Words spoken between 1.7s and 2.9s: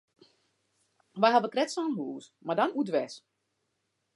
sa'n hús, mar dan